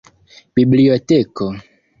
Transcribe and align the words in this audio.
biblioteko 0.55 1.47